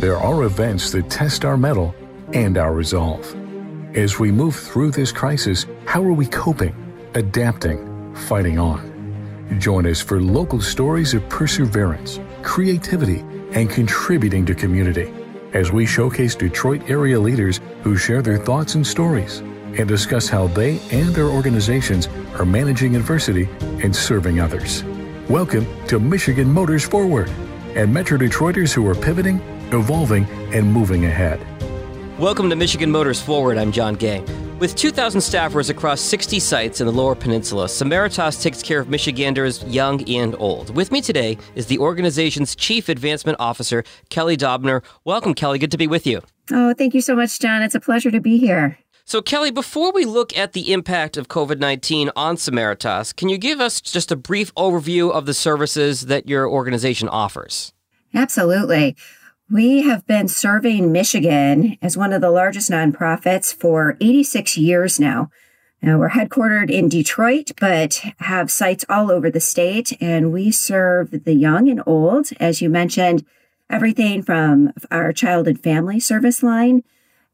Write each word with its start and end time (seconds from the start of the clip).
there 0.00 0.18
are 0.18 0.42
events 0.42 0.90
that 0.92 1.08
test 1.08 1.44
our 1.44 1.56
mettle 1.56 1.94
and 2.32 2.58
our 2.58 2.72
resolve. 2.72 3.24
As 3.96 4.18
we 4.18 4.32
move 4.32 4.56
through 4.56 4.90
this 4.90 5.12
crisis, 5.12 5.66
how 5.86 6.02
are 6.02 6.12
we 6.12 6.26
coping, 6.26 6.74
adapting, 7.14 8.14
fighting 8.14 8.58
on? 8.58 8.92
Join 9.58 9.86
us 9.86 10.00
for 10.00 10.20
local 10.20 10.60
stories 10.60 11.14
of 11.14 11.28
perseverance, 11.28 12.18
creativity, 12.42 13.20
and 13.52 13.70
contributing 13.70 14.44
to 14.46 14.54
community 14.54 15.12
as 15.52 15.70
we 15.70 15.86
showcase 15.86 16.34
Detroit 16.34 16.90
area 16.90 17.18
leaders 17.18 17.60
who 17.82 17.96
share 17.96 18.20
their 18.20 18.38
thoughts 18.38 18.74
and 18.74 18.84
stories 18.84 19.38
and 19.78 19.86
discuss 19.86 20.28
how 20.28 20.48
they 20.48 20.80
and 20.90 21.14
their 21.14 21.28
organizations 21.28 22.08
are 22.38 22.44
managing 22.44 22.96
adversity 22.96 23.48
and 23.82 23.94
serving 23.94 24.40
others. 24.40 24.82
Welcome 25.28 25.66
to 25.86 26.00
Michigan 26.00 26.52
Motors 26.52 26.84
Forward 26.84 27.30
and 27.76 27.92
Metro 27.92 28.18
Detroiters 28.18 28.72
who 28.72 28.86
are 28.88 28.94
pivoting, 28.94 29.40
evolving, 29.74 30.24
and 30.52 30.72
moving 30.72 31.04
ahead. 31.04 31.40
Welcome 32.18 32.48
to 32.50 32.56
Michigan 32.56 32.90
Motors 32.90 33.20
Forward. 33.20 33.58
I'm 33.58 33.72
John 33.72 33.94
Gay. 33.94 34.24
With 34.60 34.76
2,000 34.76 35.20
staffers 35.20 35.68
across 35.68 36.00
60 36.00 36.38
sites 36.38 36.80
in 36.80 36.86
the 36.86 36.92
Lower 36.92 37.16
Peninsula, 37.16 37.66
Samaritas 37.66 38.40
takes 38.40 38.62
care 38.62 38.78
of 38.78 38.88
Michiganders 38.88 39.64
young 39.64 40.08
and 40.08 40.36
old. 40.38 40.74
With 40.74 40.92
me 40.92 41.00
today 41.00 41.36
is 41.56 41.66
the 41.66 41.78
organization's 41.78 42.54
Chief 42.54 42.88
Advancement 42.88 43.36
Officer, 43.40 43.82
Kelli 44.10 44.36
Dobner. 44.36 44.84
Welcome, 45.04 45.34
Kelli. 45.34 45.58
Good 45.58 45.72
to 45.72 45.76
be 45.76 45.88
with 45.88 46.06
you. 46.06 46.22
Oh, 46.52 46.72
thank 46.72 46.94
you 46.94 47.00
so 47.00 47.16
much, 47.16 47.40
John. 47.40 47.62
It's 47.62 47.74
a 47.74 47.80
pleasure 47.80 48.12
to 48.12 48.20
be 48.20 48.38
here. 48.38 48.78
So, 49.04 49.20
Kelli, 49.20 49.52
before 49.52 49.92
we 49.92 50.04
look 50.04 50.34
at 50.36 50.52
the 50.52 50.72
impact 50.72 51.16
of 51.16 51.28
COVID 51.28 51.58
19 51.58 52.10
on 52.14 52.36
Samaritas, 52.36 53.14
can 53.14 53.28
you 53.28 53.36
give 53.36 53.60
us 53.60 53.80
just 53.80 54.12
a 54.12 54.16
brief 54.16 54.54
overview 54.54 55.10
of 55.10 55.26
the 55.26 55.34
services 55.34 56.06
that 56.06 56.28
your 56.28 56.48
organization 56.48 57.08
offers? 57.08 57.72
Absolutely. 58.14 58.96
We 59.50 59.82
have 59.82 60.06
been 60.06 60.28
serving 60.28 60.90
Michigan 60.90 61.76
as 61.82 61.98
one 61.98 62.14
of 62.14 62.22
the 62.22 62.30
largest 62.30 62.70
nonprofits 62.70 63.54
for 63.54 63.94
86 64.00 64.56
years 64.56 64.98
now. 64.98 65.30
now. 65.82 65.98
We're 65.98 66.10
headquartered 66.10 66.70
in 66.70 66.88
Detroit, 66.88 67.52
but 67.60 68.00
have 68.20 68.50
sites 68.50 68.86
all 68.88 69.10
over 69.10 69.30
the 69.30 69.40
state, 69.40 69.92
and 70.00 70.32
we 70.32 70.50
serve 70.50 71.24
the 71.24 71.34
young 71.34 71.68
and 71.68 71.82
old. 71.84 72.30
As 72.40 72.62
you 72.62 72.70
mentioned, 72.70 73.26
everything 73.68 74.22
from 74.22 74.72
our 74.90 75.12
child 75.12 75.46
and 75.46 75.62
family 75.62 76.00
service 76.00 76.42
line 76.42 76.82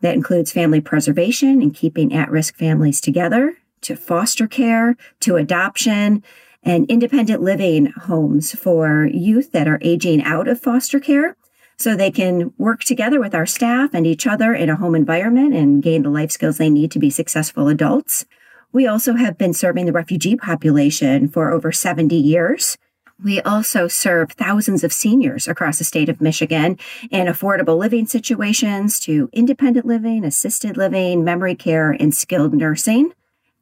that 0.00 0.16
includes 0.16 0.50
family 0.50 0.80
preservation 0.80 1.62
and 1.62 1.72
keeping 1.72 2.12
at 2.12 2.28
risk 2.28 2.56
families 2.56 3.00
together, 3.00 3.54
to 3.82 3.94
foster 3.94 4.48
care, 4.48 4.96
to 5.20 5.36
adoption, 5.36 6.24
and 6.64 6.90
independent 6.90 7.40
living 7.40 7.86
homes 7.86 8.50
for 8.52 9.06
youth 9.06 9.52
that 9.52 9.68
are 9.68 9.78
aging 9.80 10.24
out 10.24 10.48
of 10.48 10.60
foster 10.60 10.98
care 10.98 11.36
so 11.80 11.96
they 11.96 12.10
can 12.10 12.52
work 12.58 12.84
together 12.84 13.18
with 13.18 13.34
our 13.34 13.46
staff 13.46 13.90
and 13.94 14.06
each 14.06 14.26
other 14.26 14.52
in 14.52 14.68
a 14.68 14.76
home 14.76 14.94
environment 14.94 15.54
and 15.54 15.82
gain 15.82 16.02
the 16.02 16.10
life 16.10 16.30
skills 16.30 16.58
they 16.58 16.68
need 16.68 16.90
to 16.90 16.98
be 16.98 17.08
successful 17.08 17.68
adults. 17.68 18.26
We 18.70 18.86
also 18.86 19.14
have 19.14 19.38
been 19.38 19.54
serving 19.54 19.86
the 19.86 19.92
refugee 19.92 20.36
population 20.36 21.28
for 21.28 21.50
over 21.50 21.72
70 21.72 22.14
years. 22.14 22.76
We 23.22 23.40
also 23.40 23.88
serve 23.88 24.32
thousands 24.32 24.84
of 24.84 24.92
seniors 24.92 25.48
across 25.48 25.78
the 25.78 25.84
state 25.84 26.08
of 26.08 26.20
Michigan 26.20 26.78
in 27.10 27.26
affordable 27.26 27.78
living 27.78 28.06
situations 28.06 29.00
to 29.00 29.30
independent 29.32 29.86
living, 29.86 30.24
assisted 30.24 30.76
living, 30.76 31.24
memory 31.24 31.54
care, 31.54 31.92
and 31.92 32.14
skilled 32.14 32.54
nursing. 32.54 33.12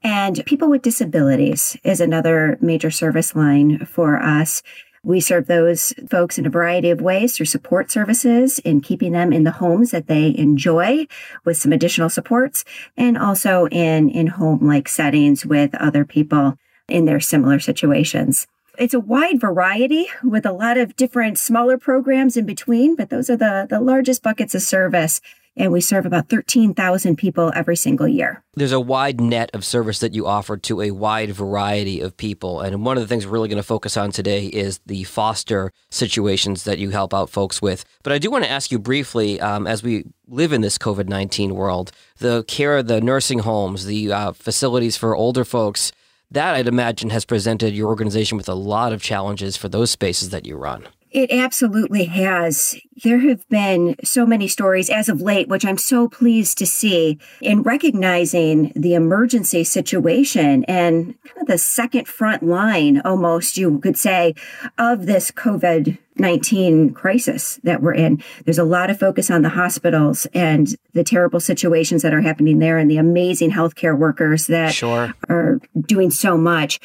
And 0.03 0.45
people 0.47 0.69
with 0.69 0.83
disabilities 0.83 1.77
is 1.83 2.01
another 2.01 2.57
major 2.61 2.91
service 2.91 3.35
line 3.35 3.85
for 3.85 4.17
us. 4.17 4.63
We 5.03 5.21
serve 5.21 5.47
those 5.47 5.93
folks 6.11 6.39
in 6.39 6.47
a 6.47 6.51
variety 6.51 6.91
of 6.91 7.01
ways 7.01 7.37
through 7.37 7.47
support 7.47 7.91
services 7.91 8.59
in 8.61 8.81
keeping 8.81 9.13
them 9.13 9.33
in 9.33 9.45
the 9.45 9.53
homes 9.53 9.91
that 9.91 10.07
they 10.07 10.35
enjoy 10.37 11.07
with 11.45 11.57
some 11.57 11.73
additional 11.73 12.09
supports 12.09 12.65
and 12.97 13.17
also 13.17 13.67
in 13.69 14.09
in 14.11 14.27
home 14.29 14.67
like 14.67 14.89
settings 14.89 15.47
with 15.47 15.75
other 15.77 16.05
people 16.05 16.59
in 16.89 17.05
their 17.05 17.21
similar 17.21 17.59
situations. 17.59 18.47
It's 18.79 18.95
a 18.95 19.01
wide 19.01 19.41
variety 19.41 20.07
with 20.23 20.47
a 20.47 20.53
lot 20.53 20.79
of 20.79 20.95
different 20.95 21.37
smaller 21.37 21.79
programs 21.79 22.37
in 22.37 22.47
between, 22.47 22.95
but 22.95 23.11
those 23.11 23.29
are 23.29 23.37
the, 23.37 23.67
the 23.69 23.81
largest 23.81 24.23
buckets 24.23 24.55
of 24.55 24.63
service 24.63 25.21
and 25.59 25.73
we 25.73 25.81
serve 25.81 26.07
about 26.07 26.29
13,000 26.29 27.17
people 27.17 27.53
every 27.55 27.77
single 27.77 28.09
year. 28.09 28.43
There's 28.55 28.73
a 28.73 28.81
wide 28.81 29.21
net 29.21 29.51
of 29.53 29.65
service 29.65 29.99
that 29.99 30.15
you 30.15 30.27
offer 30.27 30.57
to 30.57 30.81
a 30.81 30.91
wide 30.93 31.31
variety 31.31 32.01
of 32.01 32.17
people. 32.17 32.61
And 32.61 32.85
one 32.85 32.97
of 32.97 33.03
the 33.03 33.07
things 33.07 33.27
we're 33.27 33.33
really 33.33 33.49
going 33.49 33.57
to 33.57 33.63
focus 33.63 33.97
on 33.97 34.11
today 34.13 34.47
is 34.47 34.81
the 34.87 35.05
foster 35.05 35.73
situations 35.91 36.65
that 36.65 36.79
you 36.79 36.91
help 36.91 37.13
out 37.13 37.31
folks 37.31 37.61
with. 37.61 37.85
But 38.03 38.13
I 38.13 38.19
do 38.19 38.31
want 38.31 38.45
to 38.45 38.51
ask 38.51 38.71
you 38.71 38.79
briefly, 38.79 39.41
um, 39.41 39.67
as 39.67 39.83
we 39.83 40.05
live 40.29 40.53
in 40.53 40.61
this 40.61 40.79
COVID 40.79 41.09
19 41.09 41.55
world, 41.55 41.93
the 42.19 42.45
care, 42.45 42.79
of 42.79 42.87
the 42.87 43.01
nursing 43.01 43.41
homes, 43.41 43.87
the 43.87 44.13
uh, 44.13 44.33
facilities 44.33 44.97
for 44.97 45.17
older 45.17 45.45
folks, 45.45 45.91
that 46.31 46.55
I'd 46.55 46.69
imagine 46.69 47.11
has 47.11 47.25
presented 47.25 47.75
your 47.75 47.89
organization 47.89 48.37
with 48.37 48.49
a 48.49 48.55
lot 48.55 48.93
of 48.93 49.03
challenges 49.03 49.57
for 49.57 49.69
those 49.69 49.91
spaces 49.91 50.31
that 50.31 50.47
you 50.47 50.57
run. 50.57 50.87
It 51.19 51.33
absolutely 51.33 52.05
has. 52.05 52.77
There 53.03 53.19
have 53.19 53.49
been 53.49 53.97
so 54.05 54.25
many 54.25 54.47
stories 54.47 54.89
as 54.89 55.09
of 55.09 55.21
late, 55.21 55.49
which 55.49 55.65
I'm 55.65 55.77
so 55.77 56.09
pleased 56.09 56.59
to 56.59 56.67
see 56.67 57.19
in 57.41 57.65
recognizing 57.65 58.71
the 58.77 58.95
emergency 58.95 59.65
situation 59.65 60.63
and 60.67 61.21
kind 61.25 61.41
of 61.41 61.49
the 61.49 61.59
second 61.59 62.07
front 62.07 62.45
line, 62.45 63.01
almost 63.05 63.57
you 63.57 63.81
could 63.81 63.99
say, 63.99 64.37
of 64.79 65.07
this 65.07 65.33
COVID 65.33 65.99
19 66.19 66.95
crisis 66.95 67.59
that 67.65 67.83
we're 67.83 67.95
in. 67.95 68.23
There's 68.45 68.59
a 68.59 68.63
lot 68.65 68.89
of 68.89 69.01
focus 69.01 69.29
on 69.29 69.43
the 69.43 69.49
hospitals 69.49 70.25
and 70.35 70.69
the 70.93 71.03
terrible 71.03 71.41
situations 71.41 72.03
that 72.03 72.15
are 72.15 72.21
happening 72.21 72.61
there 72.61 72.79
and 72.79 72.89
the 72.89 72.97
amazing 72.97 73.51
healthcare 73.51 73.99
workers 73.99 74.47
that 74.47 74.73
sure. 74.73 75.13
are 75.29 75.61
doing 75.81 76.13
so 76.13 76.39
much. 76.39 76.79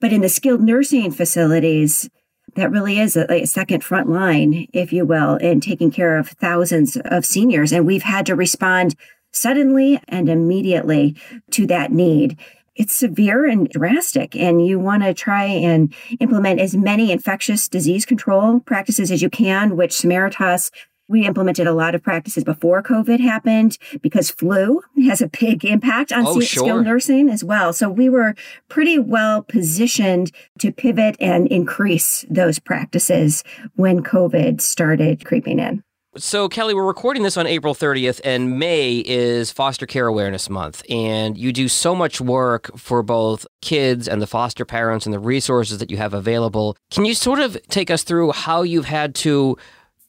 But 0.00 0.12
in 0.12 0.22
the 0.22 0.28
skilled 0.28 0.60
nursing 0.60 1.12
facilities, 1.12 2.10
that 2.56 2.70
really 2.70 2.98
is 2.98 3.16
a, 3.16 3.30
a, 3.32 3.44
second 3.46 3.84
front 3.84 4.08
line, 4.08 4.66
if 4.72 4.92
you 4.92 5.04
will, 5.04 5.36
in 5.36 5.60
taking 5.60 5.90
care 5.90 6.16
of 6.16 6.28
thousands 6.28 6.96
of 7.04 7.24
seniors. 7.24 7.72
And 7.72 7.86
we've 7.86 8.02
had 8.02 8.26
to 8.26 8.34
respond 8.34 8.96
suddenly 9.30 10.00
and 10.08 10.28
immediately 10.28 11.14
to 11.52 11.66
that 11.66 11.92
need. 11.92 12.38
It's 12.74 12.94
severe 12.94 13.46
and 13.46 13.68
drastic, 13.68 14.36
and 14.36 14.66
you 14.66 14.78
want 14.78 15.02
to 15.02 15.14
try 15.14 15.44
and 15.44 15.94
implement 16.20 16.60
as 16.60 16.76
many 16.76 17.10
infectious 17.10 17.68
disease 17.68 18.04
control 18.04 18.60
practices 18.60 19.10
as 19.10 19.22
you 19.22 19.30
can, 19.30 19.76
which 19.76 19.92
Samaritas 19.92 20.70
we 21.08 21.26
implemented 21.26 21.66
a 21.66 21.72
lot 21.72 21.94
of 21.94 22.02
practices 22.02 22.44
before 22.44 22.82
COVID 22.82 23.20
happened 23.20 23.78
because 24.02 24.30
flu 24.30 24.82
has 25.06 25.20
a 25.20 25.28
big 25.28 25.64
impact 25.64 26.12
on 26.12 26.26
oh, 26.26 26.40
skilled 26.40 26.66
sure. 26.66 26.82
nursing 26.82 27.28
as 27.28 27.44
well. 27.44 27.72
So 27.72 27.88
we 27.88 28.08
were 28.08 28.34
pretty 28.68 28.98
well 28.98 29.42
positioned 29.42 30.32
to 30.58 30.72
pivot 30.72 31.16
and 31.20 31.46
increase 31.48 32.24
those 32.28 32.58
practices 32.58 33.44
when 33.76 34.02
COVID 34.02 34.60
started 34.60 35.24
creeping 35.24 35.58
in. 35.58 35.82
So, 36.18 36.48
Kelli, 36.48 36.74
we're 36.74 36.86
recording 36.86 37.24
this 37.24 37.36
on 37.36 37.46
April 37.46 37.74
30th, 37.74 38.22
and 38.24 38.58
May 38.58 39.02
is 39.04 39.52
Foster 39.52 39.84
Care 39.84 40.06
Awareness 40.06 40.48
Month. 40.48 40.82
And 40.88 41.36
you 41.36 41.52
do 41.52 41.68
so 41.68 41.94
much 41.94 42.22
work 42.22 42.70
for 42.74 43.02
both 43.02 43.46
kids 43.60 44.08
and 44.08 44.22
the 44.22 44.26
foster 44.26 44.64
parents 44.64 45.04
and 45.04 45.12
the 45.12 45.18
resources 45.18 45.76
that 45.76 45.90
you 45.90 45.98
have 45.98 46.14
available. 46.14 46.74
Can 46.90 47.04
you 47.04 47.12
sort 47.12 47.38
of 47.38 47.58
take 47.68 47.90
us 47.90 48.02
through 48.02 48.32
how 48.32 48.62
you've 48.62 48.86
had 48.86 49.14
to 49.16 49.58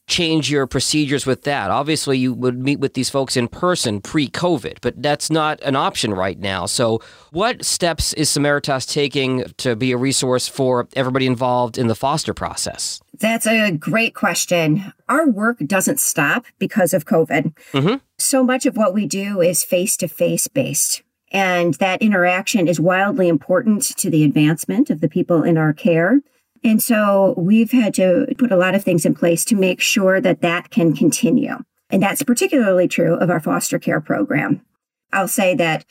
change 0.08 0.50
your 0.50 0.66
procedures 0.66 1.26
with 1.26 1.42
that? 1.42 1.70
Obviously, 1.70 2.18
you 2.18 2.34
would 2.34 2.58
meet 2.58 2.80
with 2.80 2.94
these 2.94 3.10
folks 3.10 3.36
in 3.36 3.46
person 3.48 4.00
pre 4.00 4.28
COVID, 4.28 4.78
but 4.80 5.00
that's 5.00 5.30
not 5.30 5.60
an 5.62 5.76
option 5.76 6.12
right 6.12 6.38
now. 6.38 6.66
So, 6.66 7.00
what 7.30 7.64
steps 7.64 8.12
is 8.14 8.28
Samaritas 8.28 8.90
taking 8.90 9.44
to 9.58 9.76
be 9.76 9.92
a 9.92 9.96
resource 9.96 10.48
for 10.48 10.88
everybody 10.94 11.26
involved 11.26 11.78
in 11.78 11.86
the 11.86 11.94
foster 11.94 12.34
process? 12.34 13.00
That's 13.20 13.46
a 13.46 13.72
great 13.72 14.14
question. 14.14 14.92
Our 15.08 15.28
work 15.28 15.58
doesn't 15.58 16.00
stop 16.00 16.46
because 16.58 16.94
of 16.94 17.04
COVID. 17.04 17.54
Mm-hmm. 17.72 17.96
So 18.18 18.42
much 18.42 18.66
of 18.66 18.76
what 18.76 18.94
we 18.94 19.06
do 19.06 19.40
is 19.40 19.64
face 19.64 19.96
to 19.98 20.08
face 20.08 20.48
based. 20.48 21.02
And 21.30 21.74
that 21.74 22.00
interaction 22.00 22.68
is 22.68 22.80
wildly 22.80 23.28
important 23.28 23.82
to 23.98 24.08
the 24.08 24.24
advancement 24.24 24.88
of 24.88 25.00
the 25.00 25.08
people 25.08 25.42
in 25.42 25.58
our 25.58 25.72
care. 25.72 26.20
And 26.64 26.82
so 26.82 27.34
we've 27.36 27.72
had 27.72 27.94
to 27.94 28.26
put 28.38 28.52
a 28.52 28.56
lot 28.56 28.74
of 28.74 28.84
things 28.84 29.06
in 29.06 29.14
place 29.14 29.44
to 29.46 29.54
make 29.56 29.80
sure 29.80 30.20
that 30.20 30.40
that 30.40 30.70
can 30.70 30.94
continue. 30.94 31.56
And 31.90 32.02
that's 32.02 32.22
particularly 32.22 32.88
true 32.88 33.14
of 33.14 33.30
our 33.30 33.40
foster 33.40 33.78
care 33.78 34.00
program. 34.00 34.64
I'll 35.12 35.28
say 35.28 35.54
that 35.54 35.84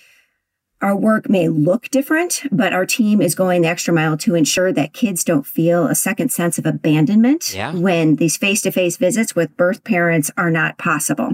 our 0.80 0.96
work 0.96 1.28
may 1.28 1.48
look 1.48 1.90
different, 1.90 2.44
but 2.52 2.72
our 2.72 2.86
team 2.86 3.19
is 3.19 3.34
going 3.34 3.64
the 3.64 3.68
extra 3.68 3.94
mile 3.94 4.16
to 4.18 4.36
ensure 4.36 4.72
that 4.74 4.94
kids 4.94 5.24
don't 5.24 5.46
feel 5.46 5.88
a 5.88 5.96
second 5.96 6.31
sense 6.31 6.60
of 6.60 6.68
abandonment 6.68 7.54
yeah. 7.54 7.74
when 7.74 8.18
these 8.18 8.38
face 8.38 8.62
to 8.62 8.72
face 8.72 8.98
visits 8.98 9.36
with 9.36 9.58
birth 9.58 9.84
parents 9.84 10.30
are 10.38 10.52
not 10.52 10.78
possible. 10.78 11.34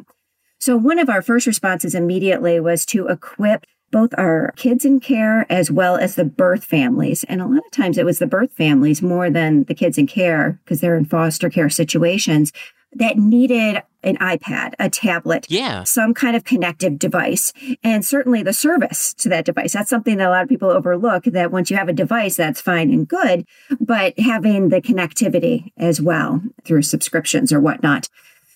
So, 0.59 0.77
one 0.77 0.97
of 0.97 1.09
our 1.09 1.21
first 1.21 1.45
responses 1.45 1.93
immediately 1.93 2.57
was 2.61 2.85
to 2.87 3.07
equip 3.07 3.65
both 3.93 4.13
our 4.17 4.51
kids 4.57 4.83
in 4.83 4.99
care 4.99 5.45
as 5.49 5.71
well 5.71 5.95
as 5.95 6.15
the 6.15 6.25
birth 6.25 6.65
families. 6.65 7.23
And 7.25 7.41
a 7.41 7.45
lot 7.45 7.65
of 7.65 7.71
times 7.71 7.97
it 7.97 8.05
was 8.05 8.19
the 8.19 8.27
birth 8.27 8.51
families 8.51 9.01
more 9.01 9.29
than 9.29 9.63
the 9.65 9.75
kids 9.75 9.97
in 9.97 10.07
care 10.07 10.59
because 10.65 10.81
they're 10.81 10.97
in 10.97 11.05
foster 11.05 11.49
care 11.49 11.69
situations 11.69 12.51
that 12.95 13.17
needed 13.17 13.81
an 14.03 14.17
iPad, 14.17 14.73
a 14.79 14.89
tablet, 14.89 15.47
yeah, 15.49 15.83
some 15.83 16.13
kind 16.13 16.35
of 16.35 16.43
connective 16.43 16.99
device, 16.99 17.53
and 17.83 18.03
certainly 18.05 18.43
the 18.43 18.53
service 18.53 19.13
to 19.13 19.29
that 19.29 19.45
device. 19.45 19.73
That's 19.73 19.89
something 19.89 20.17
that 20.17 20.27
a 20.27 20.29
lot 20.29 20.43
of 20.43 20.49
people 20.49 20.69
overlook 20.69 21.23
that 21.25 21.51
once 21.51 21.71
you 21.71 21.77
have 21.77 21.87
a 21.87 21.93
device, 21.93 22.35
that's 22.35 22.61
fine 22.61 22.91
and 22.91 23.07
good, 23.07 23.45
but 23.79 24.19
having 24.19 24.69
the 24.69 24.81
connectivity 24.81 25.71
as 25.77 26.01
well 26.01 26.41
through 26.65 26.81
subscriptions 26.81 27.53
or 27.53 27.59
whatnot. 27.59 28.09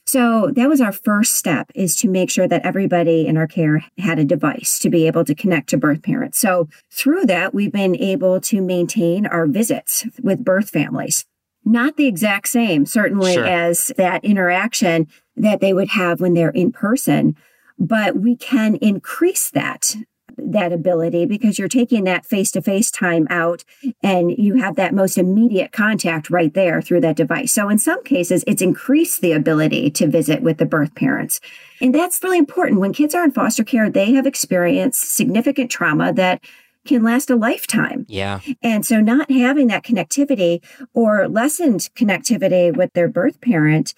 So 0.08 0.52
that 0.56 0.70
was 0.70 0.82
our 0.82 0.94
first 0.94 1.36
step 1.36 1.70
is 1.76 1.96
to 1.98 2.08
make 2.08 2.32
sure 2.32 2.48
that 2.48 2.66
everybody 2.66 3.28
in 3.28 3.38
our 3.38 3.46
care 3.46 3.86
had 4.00 4.18
a 4.18 4.26
device 4.26 4.80
to 4.80 4.90
be 4.90 5.06
able 5.06 5.26
to 5.26 5.36
connect 5.36 5.70
to 5.70 5.78
birth 5.78 6.02
parents. 6.02 6.40
So 6.40 6.70
through 6.90 7.26
that, 7.26 7.54
we've 7.54 7.72
been 7.72 7.96
able 7.96 8.40
to 8.42 8.62
maintain 8.62 9.28
our 9.28 9.46
visits 9.46 10.08
with 10.24 10.44
birth 10.44 10.70
families 10.70 11.26
not 11.68 11.98
the 11.98 12.08
exact 12.08 12.48
same, 12.48 12.86
certainly, 12.86 13.34
sure. 13.34 13.46
as 13.46 13.92
that 13.98 14.24
interaction 14.24 15.08
that 15.36 15.60
they 15.60 15.74
would 15.74 15.90
have 15.90 16.22
when 16.22 16.34
they're 16.34 16.50
in 16.50 16.72
person, 16.72 17.36
but 17.78 18.16
we 18.16 18.36
can 18.36 18.76
increase 18.78 19.52
that 19.52 19.96
that 20.38 20.72
ability 20.72 21.26
because 21.26 21.58
you're 21.58 21.68
taking 21.68 22.04
that 22.06 22.26
face 22.26 22.52
to 22.52 22.62
face 22.62 22.92
time 22.92 23.28
out 23.30 23.64
and 24.04 24.32
you 24.38 24.56
have 24.56 24.76
that 24.76 24.94
most 24.94 25.18
immediate 25.18 25.72
contact 25.72 26.30
right 26.30 26.54
there 26.54 26.82
through 26.82 27.02
that 27.02 27.16
device. 27.16 27.54
So 27.54 27.70
in 27.70 27.80
some 27.80 28.04
cases, 28.04 28.44
it's 28.48 28.62
increased 28.62 29.22
the 29.22 29.34
ability 29.34 29.90
to 29.92 30.08
visit 30.08 30.42
with 30.42 30.58
the 30.58 30.66
birth 30.66 30.96
parents. 30.96 31.40
And 31.82 31.94
that's 31.94 32.24
really 32.24 32.38
important. 32.38 32.80
When 32.80 32.94
kids 32.94 33.16
are 33.16 33.24
in 33.24 33.32
foster 33.32 33.64
care, 33.64 33.90
they 33.90 34.14
have 34.14 34.26
experienced 34.26 35.16
significant 35.16 35.72
trauma 35.72 36.14
that 36.14 36.42
can 36.86 37.04
last 37.04 37.30
a 37.30 37.36
lifetime. 37.36 38.06
Yeah. 38.08 38.40
And 38.64 38.86
so 38.86 39.00
not 39.00 39.30
having 39.30 39.68
that 39.68 39.84
connectivity 39.84 40.64
or 40.94 41.28
lessened 41.28 41.90
connectivity 41.96 42.76
with 42.76 42.94
their 42.94 43.10
birth 43.10 43.42
parent 43.42 43.94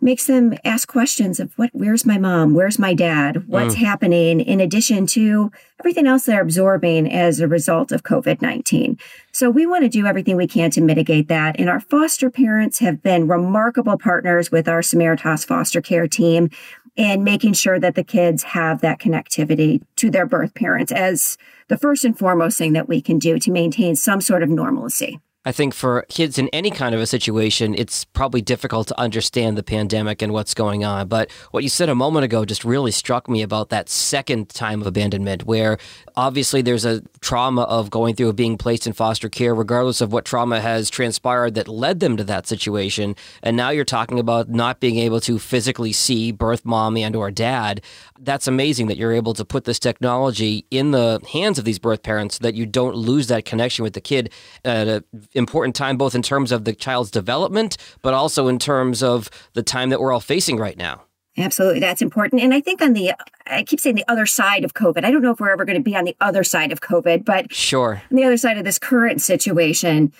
makes 0.00 0.26
them 0.26 0.54
ask 0.64 0.88
questions 0.88 1.38
of 1.40 1.52
what 1.58 1.70
where's 1.72 2.06
my 2.06 2.18
mom 2.18 2.54
where's 2.54 2.78
my 2.78 2.94
dad 2.94 3.46
what's 3.48 3.74
mm. 3.74 3.78
happening 3.78 4.40
in 4.40 4.60
addition 4.60 5.06
to 5.06 5.50
everything 5.78 6.06
else 6.06 6.24
they're 6.24 6.42
absorbing 6.42 7.10
as 7.10 7.40
a 7.40 7.48
result 7.48 7.92
of 7.92 8.02
covid-19 8.02 8.98
so 9.32 9.50
we 9.50 9.66
want 9.66 9.82
to 9.82 9.88
do 9.88 10.06
everything 10.06 10.36
we 10.36 10.46
can 10.46 10.70
to 10.70 10.80
mitigate 10.80 11.28
that 11.28 11.58
and 11.58 11.68
our 11.68 11.80
foster 11.80 12.30
parents 12.30 12.78
have 12.78 13.02
been 13.02 13.28
remarkable 13.28 13.98
partners 13.98 14.50
with 14.50 14.68
our 14.68 14.80
samaritas 14.80 15.46
foster 15.46 15.80
care 15.80 16.08
team 16.08 16.50
and 16.96 17.24
making 17.24 17.52
sure 17.52 17.78
that 17.78 17.94
the 17.94 18.04
kids 18.04 18.42
have 18.42 18.80
that 18.80 18.98
connectivity 18.98 19.82
to 19.96 20.10
their 20.10 20.26
birth 20.26 20.54
parents 20.54 20.92
as 20.92 21.38
the 21.68 21.78
first 21.78 22.04
and 22.04 22.18
foremost 22.18 22.58
thing 22.58 22.72
that 22.72 22.88
we 22.88 23.00
can 23.00 23.18
do 23.18 23.38
to 23.38 23.50
maintain 23.50 23.96
some 23.96 24.20
sort 24.20 24.42
of 24.42 24.48
normalcy. 24.48 25.20
I 25.46 25.52
think 25.52 25.72
for 25.72 26.04
kids 26.10 26.36
in 26.36 26.48
any 26.48 26.70
kind 26.70 26.94
of 26.94 27.00
a 27.00 27.06
situation, 27.06 27.74
it's 27.74 28.04
probably 28.04 28.42
difficult 28.42 28.88
to 28.88 29.00
understand 29.00 29.56
the 29.56 29.62
pandemic 29.62 30.20
and 30.20 30.34
what's 30.34 30.52
going 30.52 30.84
on. 30.84 31.08
But 31.08 31.30
what 31.50 31.62
you 31.62 31.70
said 31.70 31.88
a 31.88 31.94
moment 31.94 32.24
ago 32.24 32.44
just 32.44 32.62
really 32.62 32.90
struck 32.90 33.26
me 33.26 33.40
about 33.40 33.70
that 33.70 33.88
second 33.88 34.50
time 34.50 34.82
of 34.82 34.86
abandonment, 34.86 35.44
where 35.44 35.78
obviously 36.16 36.62
there's 36.62 36.84
a 36.84 37.02
trauma 37.20 37.62
of 37.62 37.90
going 37.90 38.14
through 38.14 38.28
of 38.28 38.36
being 38.36 38.56
placed 38.58 38.86
in 38.86 38.92
foster 38.92 39.28
care, 39.28 39.54
regardless 39.54 40.00
of 40.00 40.12
what 40.12 40.24
trauma 40.24 40.60
has 40.60 40.90
transpired 40.90 41.54
that 41.54 41.68
led 41.68 42.00
them 42.00 42.16
to 42.16 42.24
that 42.24 42.46
situation. 42.46 43.16
And 43.42 43.56
now 43.56 43.70
you're 43.70 43.84
talking 43.84 44.18
about 44.18 44.48
not 44.48 44.80
being 44.80 44.98
able 44.98 45.20
to 45.20 45.38
physically 45.38 45.92
see 45.92 46.32
birth 46.32 46.64
mom 46.64 46.96
and 46.96 47.14
or 47.16 47.30
dad. 47.30 47.82
That's 48.18 48.46
amazing 48.46 48.86
that 48.88 48.96
you're 48.96 49.12
able 49.12 49.34
to 49.34 49.44
put 49.44 49.64
this 49.64 49.78
technology 49.78 50.66
in 50.70 50.90
the 50.90 51.20
hands 51.32 51.58
of 51.58 51.64
these 51.64 51.78
birth 51.78 52.02
parents 52.02 52.36
so 52.36 52.42
that 52.42 52.54
you 52.54 52.66
don't 52.66 52.96
lose 52.96 53.28
that 53.28 53.44
connection 53.44 53.82
with 53.82 53.94
the 53.94 54.00
kid 54.00 54.32
at 54.64 54.88
an 54.88 55.04
important 55.32 55.74
time, 55.74 55.96
both 55.96 56.14
in 56.14 56.22
terms 56.22 56.52
of 56.52 56.64
the 56.64 56.72
child's 56.72 57.10
development, 57.10 57.76
but 58.02 58.14
also 58.14 58.48
in 58.48 58.58
terms 58.58 59.02
of 59.02 59.30
the 59.54 59.62
time 59.62 59.90
that 59.90 60.00
we're 60.00 60.12
all 60.12 60.20
facing 60.20 60.56
right 60.56 60.76
now. 60.76 61.02
Absolutely. 61.38 61.80
That's 61.80 62.02
important. 62.02 62.42
And 62.42 62.52
I 62.52 62.60
think 62.60 62.82
on 62.82 62.92
the, 62.92 63.12
I 63.46 63.62
keep 63.62 63.80
saying 63.80 63.96
the 63.96 64.04
other 64.08 64.26
side 64.26 64.64
of 64.64 64.74
COVID. 64.74 65.04
I 65.04 65.10
don't 65.10 65.22
know 65.22 65.30
if 65.30 65.40
we're 65.40 65.50
ever 65.50 65.64
going 65.64 65.78
to 65.78 65.82
be 65.82 65.96
on 65.96 66.04
the 66.04 66.16
other 66.20 66.42
side 66.42 66.72
of 66.72 66.80
COVID, 66.80 67.24
but 67.24 67.52
sure. 67.54 68.02
On 68.10 68.16
the 68.16 68.24
other 68.24 68.36
side 68.36 68.58
of 68.58 68.64
this 68.64 68.78
current 68.78 69.20
situation, 69.22 70.12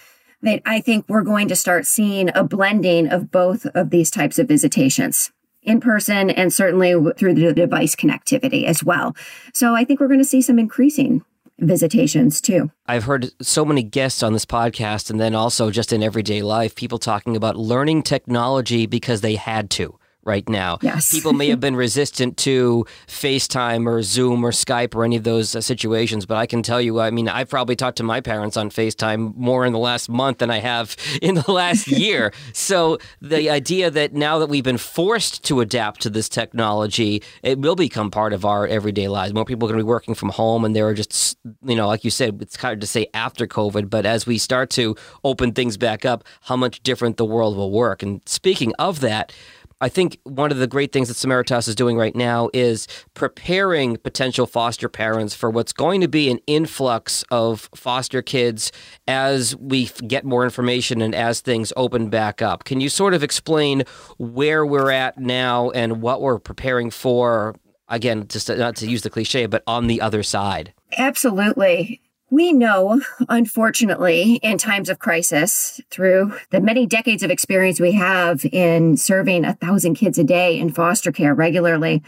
that 0.42 0.62
I 0.64 0.80
think 0.80 1.04
we're 1.08 1.22
going 1.22 1.48
to 1.48 1.56
start 1.56 1.86
seeing 1.86 2.30
a 2.34 2.44
blending 2.44 3.08
of 3.08 3.30
both 3.30 3.66
of 3.66 3.90
these 3.90 4.10
types 4.10 4.38
of 4.38 4.48
visitations 4.48 5.32
in 5.62 5.80
person 5.80 6.30
and 6.30 6.52
certainly 6.52 6.94
through 7.16 7.34
the 7.34 7.52
device 7.52 7.94
connectivity 7.94 8.64
as 8.64 8.82
well. 8.82 9.14
So 9.52 9.74
I 9.74 9.84
think 9.84 10.00
we're 10.00 10.08
going 10.08 10.20
to 10.20 10.24
see 10.24 10.40
some 10.40 10.58
increasing 10.58 11.22
visitations 11.58 12.40
too. 12.40 12.70
I've 12.86 13.04
heard 13.04 13.30
so 13.42 13.66
many 13.66 13.82
guests 13.82 14.22
on 14.22 14.32
this 14.32 14.46
podcast 14.46 15.10
and 15.10 15.20
then 15.20 15.34
also 15.34 15.70
just 15.70 15.92
in 15.92 16.02
everyday 16.02 16.40
life, 16.40 16.74
people 16.74 16.98
talking 16.98 17.36
about 17.36 17.56
learning 17.56 18.04
technology 18.04 18.86
because 18.86 19.20
they 19.20 19.34
had 19.34 19.68
to 19.70 19.98
right 20.30 20.48
now. 20.48 20.78
Yes. 20.80 21.10
People 21.10 21.32
may 21.32 21.48
have 21.48 21.60
been 21.66 21.74
resistant 21.74 22.36
to 22.38 22.86
FaceTime 23.08 23.86
or 23.86 24.00
Zoom 24.02 24.44
or 24.46 24.52
Skype 24.52 24.94
or 24.94 25.04
any 25.04 25.16
of 25.16 25.24
those 25.24 25.56
uh, 25.56 25.60
situations, 25.60 26.24
but 26.24 26.36
I 26.36 26.46
can 26.46 26.62
tell 26.62 26.80
you, 26.80 27.00
I 27.00 27.10
mean, 27.10 27.28
I've 27.28 27.50
probably 27.50 27.74
talked 27.74 27.96
to 27.98 28.04
my 28.04 28.20
parents 28.20 28.56
on 28.56 28.70
FaceTime 28.70 29.34
more 29.36 29.66
in 29.66 29.72
the 29.72 29.78
last 29.78 30.08
month 30.08 30.38
than 30.38 30.50
I 30.50 30.58
have 30.58 30.96
in 31.22 31.34
the 31.34 31.50
last 31.50 31.88
year. 32.04 32.32
so 32.52 32.98
the 33.20 33.50
idea 33.50 33.90
that 33.90 34.12
now 34.12 34.38
that 34.38 34.48
we've 34.48 34.64
been 34.64 34.78
forced 34.78 35.42
to 35.44 35.60
adapt 35.60 36.00
to 36.02 36.10
this 36.10 36.28
technology, 36.28 37.22
it 37.42 37.58
will 37.58 37.76
become 37.76 38.10
part 38.10 38.32
of 38.32 38.44
our 38.44 38.66
everyday 38.66 39.08
lives. 39.08 39.34
More 39.34 39.44
people 39.44 39.66
are 39.66 39.72
going 39.72 39.80
to 39.80 39.84
be 39.84 39.88
working 39.88 40.14
from 40.14 40.28
home, 40.30 40.64
and 40.64 40.76
there 40.76 40.86
are 40.86 40.94
just, 40.94 41.36
you 41.64 41.74
know, 41.74 41.88
like 41.88 42.04
you 42.04 42.10
said, 42.10 42.40
it's 42.40 42.56
hard 42.56 42.80
to 42.80 42.86
say 42.86 43.08
after 43.14 43.46
COVID, 43.46 43.90
but 43.90 44.06
as 44.06 44.26
we 44.26 44.38
start 44.38 44.70
to 44.70 44.94
open 45.24 45.52
things 45.52 45.76
back 45.76 46.04
up, 46.04 46.22
how 46.42 46.56
much 46.56 46.82
different 46.82 47.16
the 47.16 47.24
world 47.24 47.56
will 47.56 47.72
work. 47.72 48.02
And 48.02 48.20
speaking 48.26 48.72
of 48.78 49.00
that, 49.00 49.32
I 49.80 49.88
think 49.88 50.18
one 50.24 50.50
of 50.50 50.58
the 50.58 50.66
great 50.66 50.92
things 50.92 51.08
that 51.08 51.14
Samaritas 51.14 51.66
is 51.66 51.74
doing 51.74 51.96
right 51.96 52.14
now 52.14 52.50
is 52.52 52.86
preparing 53.14 53.96
potential 53.96 54.46
foster 54.46 54.88
parents 54.88 55.34
for 55.34 55.48
what's 55.48 55.72
going 55.72 56.02
to 56.02 56.08
be 56.08 56.30
an 56.30 56.38
influx 56.46 57.24
of 57.30 57.70
foster 57.74 58.20
kids 58.20 58.72
as 59.08 59.56
we 59.56 59.86
get 60.06 60.24
more 60.24 60.44
information 60.44 61.00
and 61.00 61.14
as 61.14 61.40
things 61.40 61.72
open 61.76 62.10
back 62.10 62.42
up. 62.42 62.64
Can 62.64 62.80
you 62.80 62.90
sort 62.90 63.14
of 63.14 63.22
explain 63.22 63.84
where 64.18 64.66
we're 64.66 64.90
at 64.90 65.18
now 65.18 65.70
and 65.70 66.02
what 66.02 66.20
we're 66.20 66.38
preparing 66.38 66.90
for? 66.90 67.54
Again, 67.88 68.28
just 68.28 68.48
not 68.48 68.76
to 68.76 68.86
use 68.88 69.02
the 69.02 69.10
cliche, 69.10 69.46
but 69.46 69.62
on 69.66 69.86
the 69.86 70.00
other 70.00 70.22
side. 70.22 70.74
Absolutely. 70.96 72.02
We 72.30 72.52
know, 72.52 73.00
unfortunately, 73.28 74.36
in 74.36 74.56
times 74.56 74.88
of 74.88 75.00
crisis, 75.00 75.80
through 75.90 76.34
the 76.50 76.60
many 76.60 76.86
decades 76.86 77.22
of 77.22 77.30
experience 77.30 77.80
we 77.80 77.92
have 77.92 78.44
in 78.44 78.96
serving 78.96 79.44
a 79.44 79.54
thousand 79.54 79.94
kids 79.94 80.16
a 80.16 80.24
day 80.24 80.58
in 80.58 80.72
foster 80.72 81.10
care 81.10 81.34
regularly, 81.34 82.02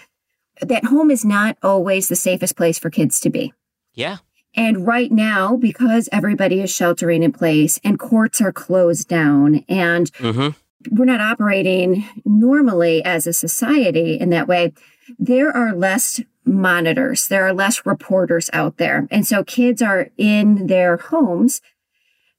that 0.61 0.85
home 0.85 1.11
is 1.11 1.25
not 1.25 1.59
always 1.63 2.09
the 2.09 2.17
safest 2.17 2.57
place 2.57 2.79
for 2.79 2.89
kids 2.89 3.19
to 3.21 3.31
be. 3.31 3.53
Yeah. 3.95 4.19
And 4.55 4.87
right 4.87 5.11
now, 5.11 5.57
because 5.57 6.09
everybody 6.13 6.61
is 6.61 6.71
sheltering 6.71 7.23
in 7.23 7.33
place 7.33 7.81
and 7.83 7.99
courts 7.99 8.41
are 8.41 8.53
closed 8.53 9.09
down 9.09 9.65
and 9.69 10.13
mm-hmm. 10.15 10.51
we're 10.95 11.07
not 11.07 11.21
operating 11.21 12.05
normally 12.25 13.03
as 13.03 13.27
a 13.27 13.33
society 13.33 14.21
in 14.21 14.31
that 14.31 14.47
way, 14.47 14.73
there 15.19 15.51
are 15.51 15.75
less 15.75 16.21
monitors. 16.45 17.29
There 17.29 17.47
are 17.47 17.53
less 17.53 17.87
reporters 17.87 18.51
out 18.53 18.77
there. 18.77 19.07
And 19.11 19.27
so 19.27 19.45
kids 19.45 19.83
are 19.83 20.09
in 20.17 20.67
their 20.67 20.97
homes 20.97 21.61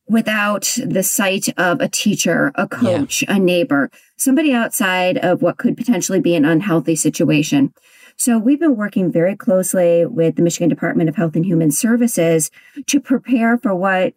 without 0.08 0.78
the 0.86 1.04
sight 1.04 1.48
of 1.58 1.80
a 1.80 1.88
teacher, 1.88 2.52
a 2.56 2.68
coach, 2.68 3.24
yeah. 3.24 3.36
a 3.36 3.40
neighbor, 3.40 3.90
somebody 4.18 4.54
outside 4.54 5.18
of 5.18 5.42
what 5.42 5.58
could 5.58 5.78
potentially 5.78 6.20
be 6.20 6.36
an 6.36 6.46
unhealthy 6.46 6.96
situation. 6.96 7.74
So 8.16 8.38
we've 8.38 8.60
been 8.60 8.76
working 8.76 9.12
very 9.12 9.36
closely 9.36 10.06
with 10.06 10.36
the 10.36 10.42
Michigan 10.42 10.70
Department 10.70 11.10
of 11.10 11.16
Health 11.16 11.36
and 11.36 11.46
Human 11.46 11.72
Services 11.72 12.52
to 12.88 13.00
prepare 13.00 13.58
for 13.58 13.74
what 13.74 14.14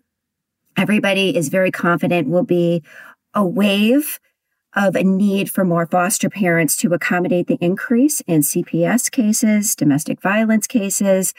everybody 0.76 1.36
is 1.36 1.48
very 1.48 1.70
confident 1.70 2.28
will 2.28 2.44
be 2.44 2.82
a 3.32 3.46
wave 3.46 4.18
of 4.76 4.94
a 4.94 5.02
need 5.02 5.50
for 5.50 5.64
more 5.64 5.86
foster 5.86 6.28
parents 6.28 6.76
to 6.76 6.92
accommodate 6.92 7.46
the 7.46 7.58
increase 7.60 8.20
in 8.26 8.42
CPS 8.42 9.10
cases, 9.10 9.74
domestic 9.74 10.20
violence 10.20 10.66
cases, 10.66 11.32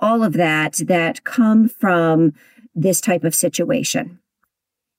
all 0.00 0.24
of 0.24 0.32
that 0.32 0.74
that 0.88 1.22
come 1.22 1.68
from 1.68 2.34
this 2.74 3.00
type 3.00 3.22
of 3.22 3.34
situation. 3.34 4.18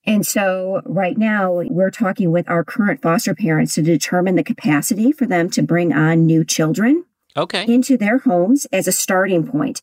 And 0.06 0.26
so 0.26 0.82
right 0.86 1.18
now 1.18 1.62
we're 1.66 1.92
talking 1.92 2.32
with 2.32 2.50
our 2.50 2.64
current 2.64 3.02
foster 3.02 3.36
parents 3.36 3.76
to 3.76 3.82
determine 3.82 4.36
the 4.36 4.44
capacity 4.44 5.12
for 5.12 5.26
them 5.26 5.50
to 5.52 5.62
bring 5.62 5.94
on 5.94 6.26
new 6.26 6.44
children 6.44 7.06
okay. 7.36 7.66
into 7.68 7.98
their 7.98 8.20
homes 8.20 8.66
as 8.72 8.88
a 8.88 8.92
starting 8.92 9.46
point 9.46 9.82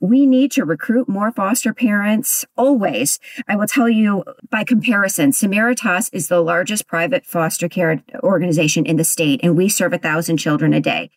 we 0.00 0.26
need 0.26 0.50
to 0.52 0.64
recruit 0.64 1.08
more 1.08 1.30
foster 1.30 1.74
parents 1.74 2.44
always. 2.56 3.20
I 3.46 3.56
will 3.56 3.66
tell 3.66 3.88
you 3.88 4.24
by 4.50 4.64
comparison, 4.64 5.30
Samaritas 5.30 6.08
is 6.12 6.28
the 6.28 6.40
largest 6.40 6.86
private 6.86 7.26
foster 7.26 7.68
care 7.68 8.02
organization 8.22 8.86
in 8.86 8.96
the 8.96 9.04
state, 9.04 9.40
and 9.42 9.56
we 9.56 9.68
serve 9.68 9.92
a 9.92 9.98
thousand 9.98 10.38
children 10.38 10.72
a 10.72 10.80
day. 10.80 11.10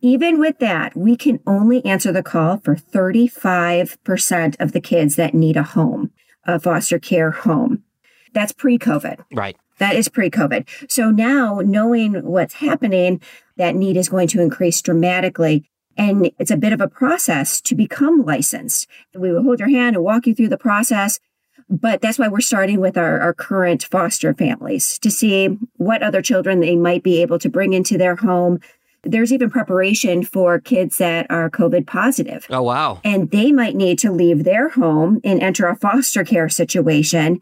Even 0.00 0.40
with 0.40 0.58
that, 0.58 0.96
we 0.96 1.16
can 1.16 1.38
only 1.46 1.84
answer 1.84 2.10
the 2.10 2.24
call 2.24 2.56
for 2.56 2.74
35% 2.74 4.56
of 4.58 4.72
the 4.72 4.80
kids 4.80 5.14
that 5.14 5.34
need 5.34 5.56
a 5.56 5.62
home, 5.62 6.10
a 6.44 6.58
foster 6.58 6.98
care 6.98 7.30
home. 7.30 7.84
That's 8.32 8.52
pre 8.52 8.78
COVID. 8.78 9.24
Right. 9.32 9.56
That 9.78 9.94
is 9.94 10.08
pre 10.08 10.30
COVID. 10.30 10.90
So 10.90 11.10
now 11.10 11.60
knowing 11.64 12.14
what's 12.24 12.54
happening, 12.54 13.20
that 13.56 13.76
need 13.76 13.96
is 13.96 14.08
going 14.08 14.28
to 14.28 14.40
increase 14.40 14.80
dramatically. 14.82 15.68
And 15.96 16.30
it's 16.38 16.50
a 16.50 16.56
bit 16.56 16.72
of 16.72 16.80
a 16.80 16.88
process 16.88 17.60
to 17.62 17.74
become 17.74 18.24
licensed. 18.24 18.86
We 19.14 19.32
will 19.32 19.42
hold 19.42 19.60
your 19.60 19.68
hand 19.68 19.96
and 19.96 20.04
walk 20.04 20.26
you 20.26 20.34
through 20.34 20.48
the 20.48 20.58
process. 20.58 21.20
But 21.68 22.00
that's 22.00 22.18
why 22.18 22.28
we're 22.28 22.40
starting 22.40 22.80
with 22.80 22.98
our, 22.98 23.20
our 23.20 23.34
current 23.34 23.84
foster 23.84 24.34
families 24.34 24.98
to 24.98 25.10
see 25.10 25.58
what 25.76 26.02
other 26.02 26.22
children 26.22 26.60
they 26.60 26.76
might 26.76 27.02
be 27.02 27.22
able 27.22 27.38
to 27.38 27.48
bring 27.48 27.72
into 27.72 27.96
their 27.96 28.16
home. 28.16 28.60
There's 29.04 29.32
even 29.32 29.50
preparation 29.50 30.22
for 30.22 30.60
kids 30.60 30.98
that 30.98 31.26
are 31.30 31.50
COVID 31.50 31.86
positive. 31.86 32.46
Oh, 32.50 32.62
wow. 32.62 33.00
And 33.04 33.30
they 33.30 33.52
might 33.52 33.74
need 33.74 33.98
to 34.00 34.12
leave 34.12 34.44
their 34.44 34.68
home 34.70 35.20
and 35.24 35.42
enter 35.42 35.66
a 35.66 35.76
foster 35.76 36.24
care 36.24 36.48
situation 36.48 37.40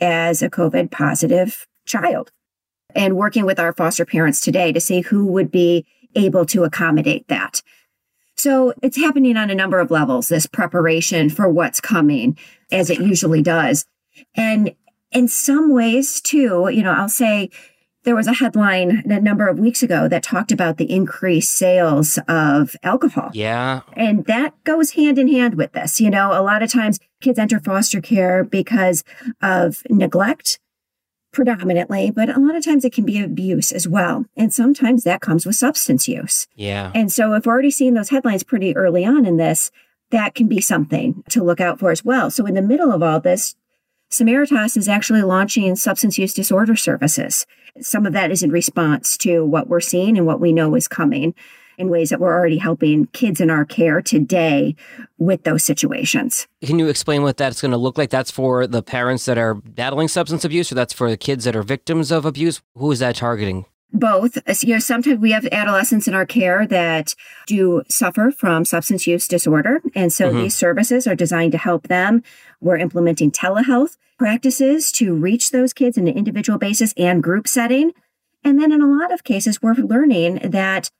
as 0.00 0.42
a 0.42 0.50
COVID 0.50 0.90
positive 0.90 1.66
child. 1.86 2.30
And 2.94 3.16
working 3.16 3.46
with 3.46 3.58
our 3.58 3.72
foster 3.72 4.04
parents 4.04 4.40
today 4.40 4.72
to 4.72 4.80
see 4.80 5.00
who 5.00 5.26
would 5.26 5.50
be 5.50 5.86
able 6.14 6.44
to 6.46 6.64
accommodate 6.64 7.26
that. 7.28 7.62
So 8.42 8.74
it's 8.82 8.96
happening 8.96 9.36
on 9.36 9.50
a 9.50 9.54
number 9.54 9.78
of 9.78 9.92
levels, 9.92 10.26
this 10.26 10.46
preparation 10.46 11.30
for 11.30 11.48
what's 11.48 11.80
coming, 11.80 12.36
as 12.72 12.90
it 12.90 12.98
usually 12.98 13.40
does. 13.40 13.84
And 14.34 14.74
in 15.12 15.28
some 15.28 15.72
ways, 15.72 16.20
too, 16.20 16.68
you 16.72 16.82
know, 16.82 16.90
I'll 16.90 17.08
say 17.08 17.50
there 18.02 18.16
was 18.16 18.26
a 18.26 18.32
headline 18.32 19.04
a 19.08 19.20
number 19.20 19.46
of 19.46 19.60
weeks 19.60 19.84
ago 19.84 20.08
that 20.08 20.24
talked 20.24 20.50
about 20.50 20.76
the 20.76 20.90
increased 20.90 21.52
sales 21.52 22.18
of 22.26 22.74
alcohol. 22.82 23.30
Yeah. 23.32 23.82
And 23.92 24.24
that 24.24 24.54
goes 24.64 24.90
hand 24.94 25.20
in 25.20 25.28
hand 25.28 25.54
with 25.54 25.70
this. 25.70 26.00
You 26.00 26.10
know, 26.10 26.32
a 26.32 26.42
lot 26.42 26.64
of 26.64 26.72
times 26.72 26.98
kids 27.20 27.38
enter 27.38 27.60
foster 27.60 28.00
care 28.00 28.42
because 28.42 29.04
of 29.40 29.84
neglect 29.88 30.58
predominantly, 31.32 32.10
but 32.10 32.28
a 32.28 32.38
lot 32.38 32.54
of 32.54 32.64
times 32.64 32.84
it 32.84 32.92
can 32.92 33.04
be 33.04 33.20
abuse 33.20 33.72
as 33.72 33.88
well. 33.88 34.24
And 34.36 34.52
sometimes 34.52 35.04
that 35.04 35.20
comes 35.20 35.46
with 35.46 35.56
substance 35.56 36.06
use. 36.06 36.46
Yeah. 36.54 36.92
And 36.94 37.10
so 37.10 37.34
if 37.34 37.46
we're 37.46 37.52
already 37.52 37.70
seeing 37.70 37.94
those 37.94 38.10
headlines 38.10 38.42
pretty 38.42 38.76
early 38.76 39.04
on 39.04 39.24
in 39.24 39.36
this, 39.36 39.70
that 40.10 40.34
can 40.34 40.46
be 40.46 40.60
something 40.60 41.24
to 41.30 41.42
look 41.42 41.60
out 41.60 41.78
for 41.78 41.90
as 41.90 42.04
well. 42.04 42.30
So 42.30 42.46
in 42.46 42.54
the 42.54 42.62
middle 42.62 42.92
of 42.92 43.02
all 43.02 43.18
this, 43.18 43.56
Samaritas 44.10 44.76
is 44.76 44.88
actually 44.88 45.22
launching 45.22 45.74
substance 45.74 46.18
use 46.18 46.34
disorder 46.34 46.76
services. 46.76 47.46
Some 47.80 48.04
of 48.04 48.12
that 48.12 48.30
is 48.30 48.42
in 48.42 48.52
response 48.52 49.16
to 49.18 49.42
what 49.42 49.68
we're 49.68 49.80
seeing 49.80 50.18
and 50.18 50.26
what 50.26 50.38
we 50.38 50.52
know 50.52 50.74
is 50.74 50.86
coming 50.86 51.34
in 51.82 51.90
ways 51.90 52.08
that 52.08 52.20
we're 52.20 52.32
already 52.32 52.56
helping 52.56 53.06
kids 53.08 53.40
in 53.40 53.50
our 53.50 53.66
care 53.66 54.00
today 54.00 54.74
with 55.18 55.42
those 55.44 55.64
situations. 55.64 56.46
Can 56.64 56.78
you 56.78 56.88
explain 56.88 57.22
what 57.22 57.36
that's 57.36 57.60
going 57.60 57.72
to 57.72 57.76
look 57.76 57.98
like? 57.98 58.08
That's 58.08 58.30
for 58.30 58.66
the 58.66 58.82
parents 58.82 59.26
that 59.26 59.36
are 59.36 59.54
battling 59.54 60.08
substance 60.08 60.44
abuse, 60.44 60.72
or 60.72 60.76
that's 60.76 60.94
for 60.94 61.10
the 61.10 61.18
kids 61.18 61.44
that 61.44 61.54
are 61.54 61.62
victims 61.62 62.10
of 62.10 62.24
abuse? 62.24 62.62
Who 62.76 62.90
is 62.90 63.00
that 63.00 63.16
targeting? 63.16 63.66
both 63.92 64.38
you 64.62 64.72
know 64.72 64.78
sometimes 64.78 65.20
we 65.20 65.32
have 65.32 65.46
adolescents 65.52 66.08
in 66.08 66.14
our 66.14 66.24
care 66.24 66.66
that 66.66 67.14
do 67.46 67.82
suffer 67.90 68.30
from 68.30 68.64
substance 68.64 69.06
use 69.06 69.28
disorder 69.28 69.82
and 69.94 70.12
so 70.12 70.28
mm-hmm. 70.28 70.38
these 70.38 70.54
services 70.56 71.06
are 71.06 71.14
designed 71.14 71.52
to 71.52 71.58
help 71.58 71.88
them 71.88 72.22
we're 72.60 72.78
implementing 72.78 73.30
telehealth 73.30 73.98
practices 74.18 74.90
to 74.92 75.14
reach 75.14 75.50
those 75.50 75.74
kids 75.74 75.98
in 75.98 76.08
an 76.08 76.16
individual 76.16 76.58
basis 76.58 76.94
and 76.96 77.22
group 77.22 77.46
setting 77.46 77.92
and 78.42 78.58
then 78.58 78.72
in 78.72 78.80
a 78.80 78.86
lot 78.86 79.12
of 79.12 79.24
cases 79.24 79.60
we're 79.60 79.74
learning 79.74 80.36
that 80.42 80.90